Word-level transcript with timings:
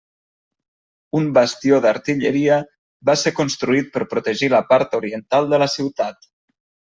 Un 1.19 1.27
bastió 1.37 1.77
d'artilleria 1.83 2.57
va 3.11 3.15
ser 3.25 3.35
construït 3.43 3.93
per 3.99 4.09
protegir 4.15 4.51
la 4.55 4.63
part 4.73 4.97
oriental 5.01 5.51
de 5.53 5.61
la 5.67 5.69
ciutat. 5.77 6.29